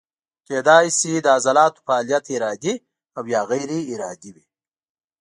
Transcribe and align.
کیدای 0.47 0.85
شي 0.97 1.11
د 1.19 1.27
عضلاتو 1.37 1.83
فعالیت 1.87 2.25
ارادي 2.35 2.75
او 3.17 3.23
یا 3.33 3.41
غیر 3.51 3.69
ارادي 3.93 4.29
وي. 4.35 4.45